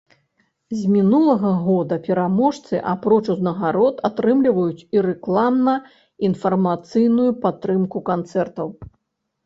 З 0.77 0.79
мінулага 0.93 1.51
года 1.65 1.95
пераможцы 2.07 2.75
апроч 2.93 3.21
узнагарод 3.35 4.01
атрымліваюць 4.11 4.85
і 4.99 5.07
рэкламна-інфармацыйную 5.11 7.31
падтрымку 7.49 7.97
канцэртаў. 8.15 8.67